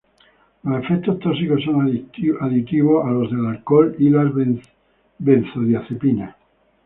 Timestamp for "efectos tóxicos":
0.83-1.61